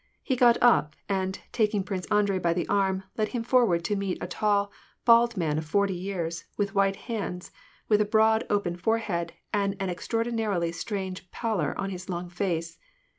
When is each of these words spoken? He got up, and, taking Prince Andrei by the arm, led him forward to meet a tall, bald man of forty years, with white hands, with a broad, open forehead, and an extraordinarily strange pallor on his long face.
He 0.23 0.35
got 0.35 0.57
up, 0.63 0.95
and, 1.07 1.37
taking 1.51 1.83
Prince 1.83 2.07
Andrei 2.07 2.39
by 2.39 2.53
the 2.53 2.67
arm, 2.67 3.03
led 3.19 3.27
him 3.37 3.43
forward 3.43 3.85
to 3.85 3.95
meet 3.95 4.17
a 4.19 4.25
tall, 4.25 4.71
bald 5.05 5.37
man 5.37 5.59
of 5.59 5.65
forty 5.65 5.93
years, 5.93 6.45
with 6.57 6.73
white 6.73 6.95
hands, 6.95 7.51
with 7.87 8.01
a 8.01 8.05
broad, 8.05 8.43
open 8.49 8.75
forehead, 8.75 9.33
and 9.53 9.75
an 9.79 9.89
extraordinarily 9.91 10.71
strange 10.71 11.29
pallor 11.29 11.77
on 11.79 11.91
his 11.91 12.09
long 12.09 12.29
face. 12.29 12.79